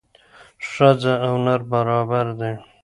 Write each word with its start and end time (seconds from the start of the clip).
ښځه 0.69 1.13
او 1.25 1.33
نر 1.45 1.61
برابر 1.71 2.27
دي 2.39 2.53